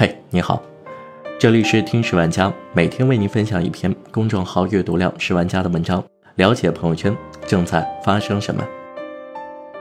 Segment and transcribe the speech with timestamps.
[0.00, 0.62] 嘿，你好，
[1.38, 6.02] 这里是听十万家，每天为您分享一篇公众号阅读量十万加的文章，
[6.36, 7.14] 了解朋友圈
[7.46, 8.66] 正在发生什么。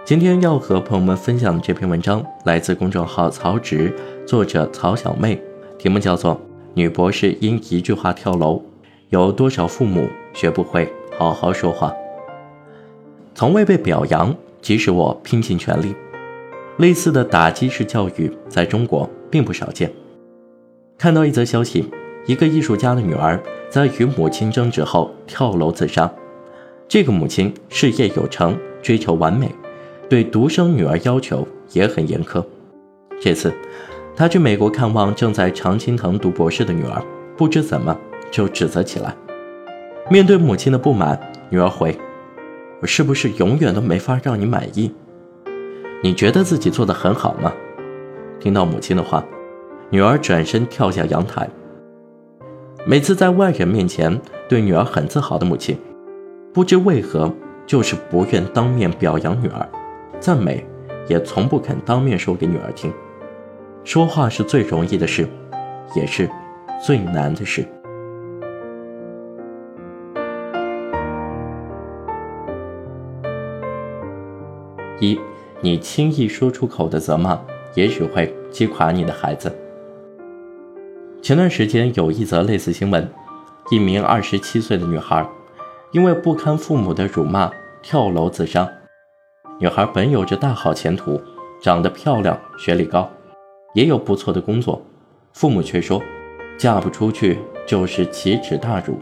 [0.04, 3.95] 今天要和朋友们分享的这篇文章来自公众号曹植，
[4.27, 5.41] 作者曹小妹，
[5.77, 6.36] 题目叫做
[6.73, 8.55] 《女博士因一句话跳楼》，
[9.11, 11.93] 有多少父母学不会好好说话？
[13.33, 15.95] 从未被表扬，即使我拼尽全力，
[16.76, 19.90] 类似的打击式教育在中国并不少见。
[20.99, 21.89] 看到一则消息，
[22.26, 26.12] 一个艺术家的女儿在与母亲争执后跳楼自杀。
[26.89, 29.49] 这个母亲事业有成，追求完美，
[30.09, 32.44] 对独生女儿要求也很严苛。
[33.22, 33.53] 这次，
[34.13, 37.02] 她去美国看望正在常青藤读博士的女儿，
[37.38, 37.97] 不知怎么
[38.30, 39.16] 就指责起来。
[40.09, 41.17] 面对母亲的不满，
[41.50, 41.97] 女儿回
[42.84, 44.91] ：“我是不是永远都没法让你满意？
[46.03, 47.53] 你觉得自己做得很好吗？”
[48.38, 49.23] 听到母亲的话。
[49.92, 51.50] 女儿转身跳下阳台。
[52.86, 55.76] 每次在外人面前对女儿很自豪的母亲，
[56.54, 57.34] 不知为何
[57.66, 59.67] 就是不愿当面表扬女儿，
[60.20, 60.64] 赞美
[61.08, 62.94] 也从不肯当面说给女儿听。
[63.84, 65.28] 说话是最容易的事，
[65.95, 66.30] 也是
[66.80, 67.66] 最难的事。
[75.00, 75.20] 一，
[75.62, 77.40] 你轻易说出口的责骂，
[77.73, 79.52] 也许会击垮你的孩子。
[81.22, 83.08] 前段时间有一则类似新闻，
[83.70, 85.28] 一名二十七岁的女孩，
[85.92, 88.67] 因为不堪父母的辱骂，跳楼自杀。
[89.59, 91.22] 女孩本有着大好前途，
[91.61, 93.09] 长得漂亮，学历高，
[93.76, 94.81] 也有不错的工作，
[95.34, 96.02] 父母却说，
[96.58, 98.98] 嫁不出去就是奇耻大辱。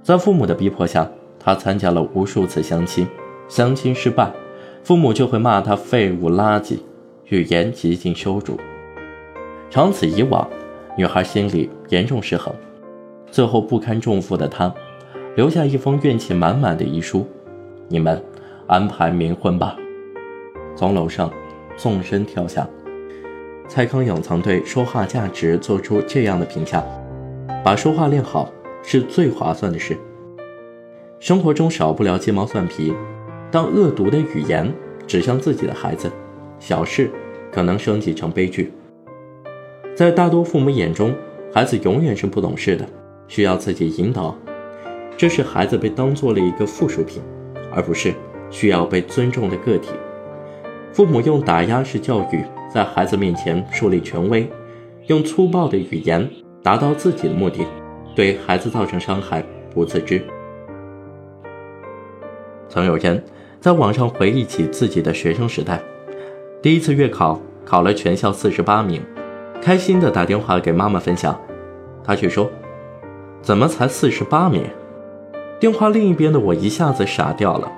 [0.00, 3.06] 在父母的逼迫下，她参加了无数次相亲，
[3.48, 4.32] 相亲失败，
[4.84, 6.78] 父母就会骂她废物垃圾，
[7.26, 8.58] 语言极尽羞辱。
[9.68, 10.48] 长此以往。
[10.96, 12.54] 女孩心里严重失衡，
[13.30, 14.72] 最后不堪重负的她，
[15.36, 17.26] 留下一封怨气满满的遗书
[17.88, 18.22] ：“你们
[18.66, 19.74] 安排冥婚吧。”
[20.76, 21.32] 从楼上
[21.76, 22.68] 纵身跳下。
[23.68, 26.84] 蔡康永曾对说话价值做出这样的评价
[27.64, 28.52] ：“把说话练好
[28.82, 29.96] 是最划算的事。”
[31.18, 32.92] 生活中少不了鸡毛蒜皮，
[33.50, 34.70] 当恶毒的语言
[35.06, 36.10] 指向自己的孩子，
[36.58, 37.10] 小事
[37.50, 38.70] 可能升级成悲剧。
[39.94, 41.14] 在大多父母眼中，
[41.52, 42.86] 孩子永远是不懂事的，
[43.28, 44.34] 需要自己引导。
[45.18, 47.22] 这是孩子被当做了一个附属品，
[47.70, 48.14] 而不是
[48.50, 49.90] 需要被尊重的个体。
[50.94, 52.42] 父母用打压式教育
[52.72, 54.48] 在孩子面前树立权威，
[55.08, 56.28] 用粗暴的语言
[56.62, 57.66] 达到自己的目的，
[58.16, 60.22] 对孩子造成伤害不自知。
[62.66, 63.22] 曾有人
[63.60, 65.78] 在网上回忆起自己的学生时代，
[66.62, 69.02] 第一次月考考了全校四十八名。
[69.62, 71.40] 开心的打电话给妈妈分享，
[72.02, 72.50] 她却说
[73.40, 74.64] ：“怎么才四十八名？”
[75.60, 77.70] 电话另一边的我一下子傻掉了，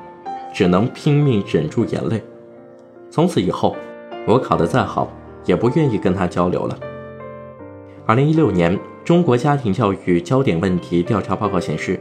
[0.54, 2.22] 只能拼命忍住眼泪。
[3.10, 3.76] 从此以后，
[4.26, 5.12] 我考得再好，
[5.44, 6.78] 也不愿意跟他交流了。
[8.06, 12.00] 二零一六年中国家庭教育焦点问题调查报告显示，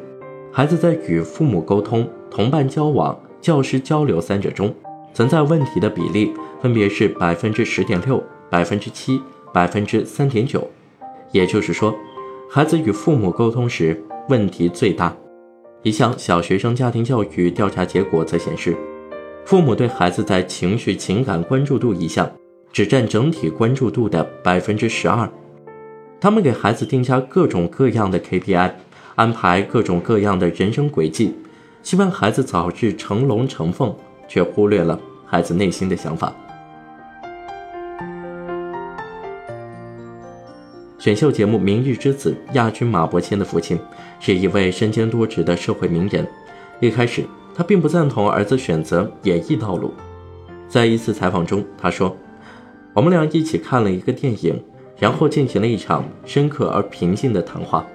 [0.49, 4.73] 孩子在与父母沟通、同伴交往、教师交流三者中，
[5.13, 9.21] 存在问题的比例分别是百分之十点六、百分之七。
[9.53, 10.67] 百分之三点九，
[11.31, 11.93] 也就是说，
[12.49, 15.15] 孩子与父母沟通时问题最大。
[15.83, 18.75] 一项小学生家庭教育调查结果则显示，
[19.45, 22.29] 父母对孩子在情绪情感关注度一项
[22.71, 25.29] 只占整体关注度的百分之十二。
[26.19, 28.71] 他们给孩子定下各种各样的 KPI，
[29.15, 31.35] 安排各种各样的人生轨迹，
[31.83, 33.93] 希望孩子早日成龙成凤，
[34.27, 36.33] 却忽略了孩子内心的想法。
[41.03, 43.77] 选秀节目《明日之子》亚军马伯骞的父亲
[44.21, 46.25] 是一位身兼多职的社会名人。
[46.79, 49.93] 一开始，他并不赞同儿子选择演艺道路。
[50.69, 52.15] 在一次采访中，他说
[52.95, 54.63] ：“我们俩一起看了一个电影，
[54.97, 57.85] 然后进行了一场深刻而平静的谈话，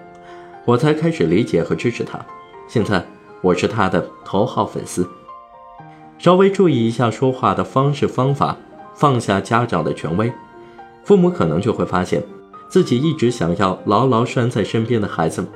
[0.67, 2.21] 我才开始理解和支持他。
[2.69, 3.03] 现在，
[3.41, 5.09] 我是他的头号粉丝。”
[6.21, 8.55] 稍微注意一下说话的方式方法，
[8.95, 10.31] 放下家长的权威，
[11.05, 12.23] 父母可能就会发现。
[12.69, 15.47] 自己一直想要牢牢拴在身边的孩子，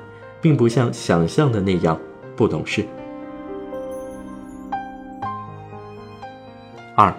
[0.41, 1.99] 并不像想象的那样
[2.35, 2.85] 不懂事。
[6.95, 7.15] 二，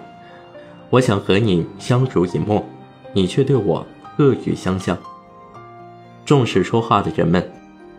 [0.90, 2.64] 我想和你相濡以沫，
[3.12, 3.86] 你却对我
[4.18, 4.96] 恶语相向。
[6.24, 7.52] 重视说话的人们，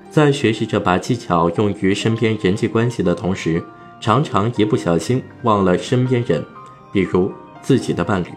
[0.10, 3.64] 在学习着把技巧用于身边人际关系的同时，
[4.02, 6.44] 常常一不小心忘了身边人，
[6.92, 7.32] 比如
[7.62, 8.28] 自己的伴侣。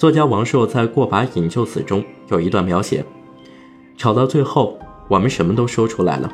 [0.00, 3.04] 作家王朔在《过把瘾就死》中有一段描写：
[3.98, 6.32] 吵到最后，我们什么都说出来了，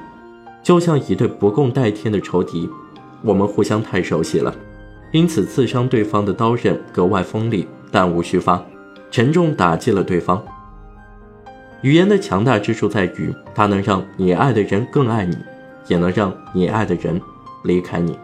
[0.62, 2.70] 就像一对不共戴天的仇敌。
[3.22, 4.54] 我们互相太熟悉了，
[5.10, 8.64] 因此刺伤对方的刀刃格外锋利，弹无虚发，
[9.10, 10.40] 沉重打击了对方。
[11.82, 15.36] 语言的强大之处在于，它能让你爱的人更爱你，
[15.88, 17.20] 也能让你爱的人
[17.64, 18.16] 离开你。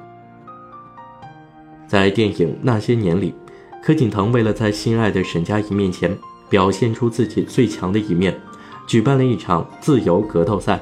[1.88, 3.34] 在电影《那些年》里，
[3.82, 6.16] 柯景腾为了在心爱的沈佳宜面前
[6.48, 8.38] 表现出自己最强的一面，
[8.86, 10.80] 举办了一场自由格斗赛，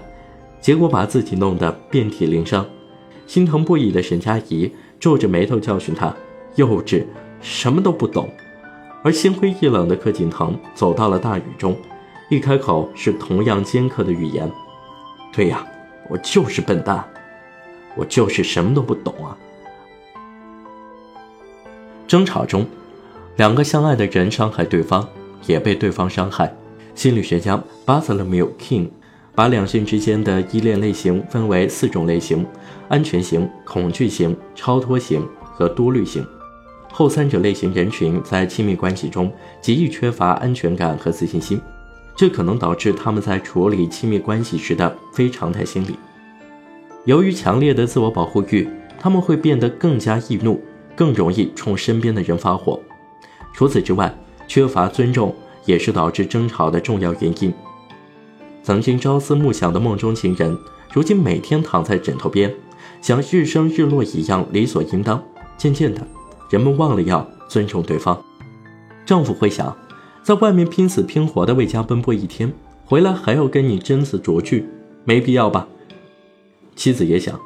[0.61, 2.67] 结果把自己弄得遍体鳞伤。
[3.27, 6.15] 心疼不已的沈佳宜皱着眉头教训他
[6.57, 7.07] ：“幼稚，
[7.41, 8.29] 什么都不懂。”
[9.03, 11.75] 而心灰意冷的柯景腾走到了大雨中。
[12.29, 14.49] 一开口是同样尖刻的语言，
[15.33, 15.67] 对呀，
[16.09, 17.03] 我就是笨蛋，
[17.97, 19.37] 我就是什么都不懂啊。
[22.07, 22.67] 争吵中，
[23.41, 25.09] 两个相爱的人伤害对方，
[25.47, 26.55] 也被对方伤害。
[26.95, 28.91] 心理学家 Bartholomew King
[29.35, 32.47] 把两性之间的依恋类型分为四种类型：
[32.91, 36.23] 安全型、恐惧型、超脱型和多虑型。
[36.93, 39.33] 后三者类型人群在亲密关系中
[39.63, 41.59] 极易缺乏安全感和自信心。
[42.15, 45.97] 这可能导致他们在处理亲密关系时的非常态心理。
[47.07, 50.63] 由于强烈的自我保护欲，他们会变得更加易怒，
[50.95, 52.79] 更容易冲身边的人发火。
[53.53, 54.15] 除此之外，
[54.49, 57.53] 缺乏尊重也是导致争吵的重要原因。
[58.63, 60.57] 曾经朝思暮想的梦中情人，
[60.93, 62.55] 如今每天躺在枕头边，
[63.01, 65.23] 像日升日落一样理所应当。
[65.57, 66.07] 渐渐的，
[66.49, 68.23] 人们忘了要尊重对方。
[69.05, 69.77] 丈夫会想。
[70.23, 72.53] 在外面拼死拼活的为家奔波一天，
[72.85, 74.69] 回来还要跟你斟词酌句，
[75.05, 75.67] 没必要吧？
[76.77, 77.41] 妻子也想，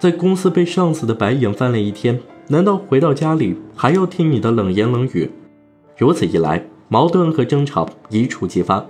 [0.00, 5.30] 在公司被上司的白眼翻了一天，难道回到家里还要听你的冷言冷语？
[5.96, 8.84] 如此一来，矛盾和争吵一触即发。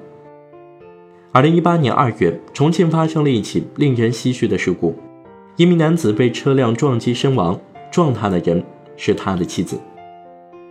[1.30, 4.92] 二零一八年二月，重庆发生了一起令人唏嘘的事故，
[5.56, 7.56] 一名男子被车辆撞击身亡，
[7.92, 8.60] 撞他的人
[8.96, 9.78] 是他的妻子。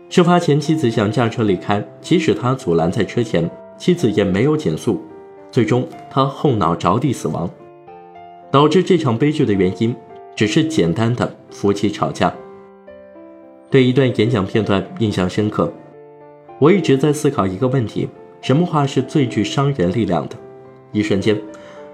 [0.10, 5.02] 事发前，妻子想驾车离开，即使他阻拦在车前，妻子也没有减速。
[5.50, 7.50] 最终，他后脑着地死亡。
[8.52, 9.96] 导致这场悲剧的原因，
[10.36, 12.34] 只是简单的夫妻吵架。
[13.70, 15.74] 对一段演讲片段印象深刻，
[16.60, 18.08] 我一直在思考一个问题：
[18.42, 20.36] 什么话是最具伤人力量的？
[20.92, 21.40] 一瞬间，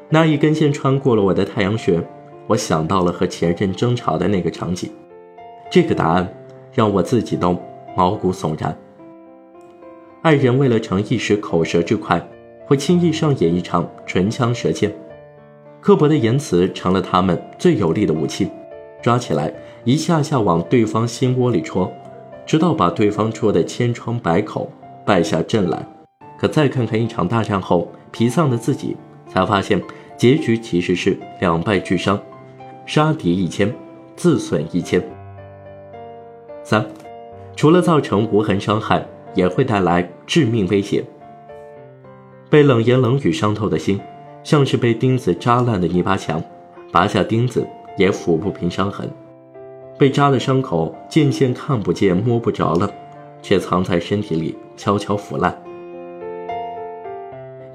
[0.09, 2.01] 那一根线穿过了我的太阳穴，
[2.47, 4.91] 我想到了和前任争吵的那个场景。
[5.71, 6.31] 这个答案
[6.73, 7.57] 让我自己都。
[7.93, 8.73] 毛骨悚然。
[10.21, 12.25] 爱人为了逞一时口舌之快，
[12.65, 14.89] 会轻易上演一场唇枪舌剑，
[15.81, 18.49] 刻薄的言辞成了他们最有力的武器，
[19.01, 19.53] 抓起来
[19.83, 21.91] 一下下往对方心窝里戳，
[22.51, 24.69] 直到把对方戳得千疮百孔，
[25.05, 25.87] 败下阵来。
[26.37, 29.81] 可再看看一场大战后疲丧的自己，才发现
[30.17, 32.19] 结局其实是两败俱伤，
[32.85, 33.73] 杀敌一千，
[34.17, 35.01] 自损一千。
[36.61, 36.85] 三。
[37.55, 41.01] 除了造成无痕伤害，也会带来致命威胁。
[42.49, 43.97] 被冷言冷语伤透的心，
[44.43, 46.43] 像是被钉子扎烂的泥巴墙，
[46.91, 47.65] 拔下钉子
[47.97, 49.09] 也抚不平伤痕。
[50.01, 52.91] 被扎的伤口渐渐看不见、摸不着了，
[53.39, 55.55] 却藏在身体里悄悄腐烂。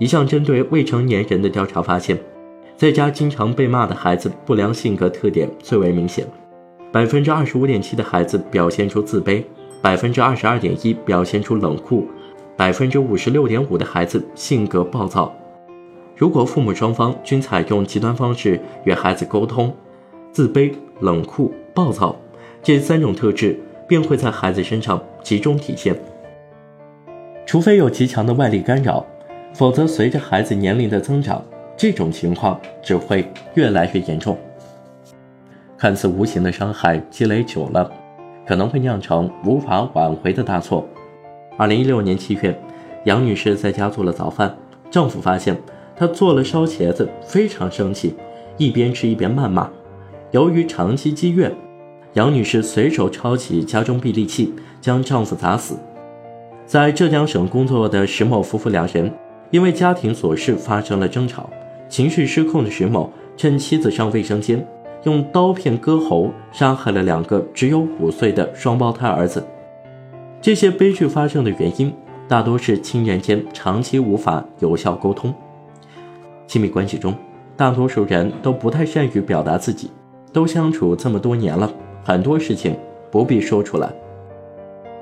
[0.00, 2.18] 一项针对未成年人的调查发现，
[2.76, 6.26] 在家经常被骂的孩子，不良性格特点最为明显。
[6.90, 9.44] 百分之二十五点七的孩子表现出自卑。
[9.80, 12.08] 百分之二十二点一表现出冷酷，
[12.56, 15.32] 百分之五十六点五的孩子性格暴躁。
[16.16, 19.72] 如果父母双方均采用极端方式与孩子沟通，
[20.32, 22.16] 自卑、冷酷、暴躁
[22.62, 23.54] 这三种特质
[23.86, 25.94] 便会在孩子身上集中体现。
[27.44, 29.04] 除非有极强的外力干扰，
[29.52, 31.44] 否则随着孩子年龄的增长，
[31.76, 34.38] 这种情况只会越来越严重。
[35.76, 37.92] 看似无形的伤害积累久了。
[38.46, 40.86] 可能会酿成无法挽回的大错。
[41.56, 42.56] 二零一六年七月，
[43.02, 44.56] 杨女士在家做了早饭，
[44.88, 45.60] 丈夫发现
[45.96, 48.14] 她做了烧茄子，非常生气，
[48.56, 49.68] 一边吃一边谩骂。
[50.30, 51.52] 由于长期积怨，
[52.16, 55.78] 杨女士随手抄起家中臂力器，将丈夫砸死。
[56.64, 59.12] 在浙江省工作的石某夫妇两人，
[59.50, 61.50] 因为家庭琐事发生了争吵，
[61.90, 64.66] 情绪失控的石某趁妻子上卫生间。
[65.04, 69.46] 用刀片割喉，杀害了两个只有五岁的双胞胎儿子。
[70.40, 71.92] 这些悲剧发生的原因，
[72.26, 75.32] 大多是亲人间长期无法有效沟通。
[76.46, 77.14] 亲密关系中，
[77.58, 79.90] 大多数人都不太善于表达自己，
[80.32, 81.70] 都相处这么多年了，
[82.06, 82.76] 很多事情
[83.10, 83.92] 不必说出来。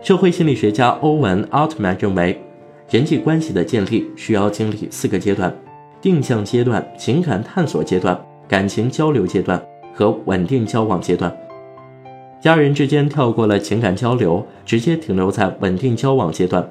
[0.00, 2.40] 社会心理学家欧文·奥特曼认为，
[2.88, 5.54] 人际关系的建立需要经历四个阶段：
[6.00, 8.18] 定向阶段、情感探索阶段、
[8.48, 11.30] 感情交流阶段和稳定交往阶段。
[12.40, 16.66] 家人之间跳过了情感交流，直接停留在稳定交往阶段，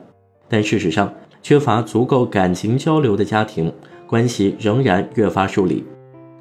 [0.50, 1.14] 但事实上，
[1.44, 3.72] 缺乏足够感情交流的家庭
[4.08, 5.84] 关系仍然越发疏离。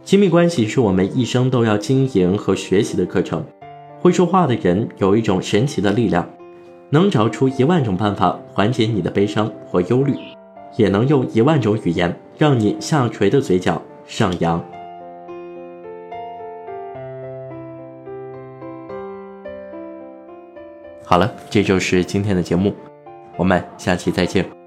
[0.03, 3.45] 亲密关系是我们一生都要经营和学习的课程。
[4.03, 6.29] 会说话的人有一种神奇的力量，
[6.91, 10.17] 能找出一万种办法缓解你的悲伤或忧虑，
[10.77, 14.61] 也能用一万种语言让你下垂的嘴角上扬。
[21.05, 22.75] 好了，这就是今天的节目，
[23.37, 24.62] 我们下期再见。